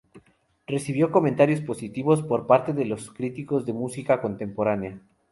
Recibió 0.65 1.11
comentarios 1.11 1.61
positivos 1.61 2.23
por 2.23 2.47
parte 2.47 2.73
de 2.73 2.85
los 2.85 3.11
críticos 3.11 3.67
de 3.67 3.73
música 3.73 4.19
contemporánea. 4.19 4.99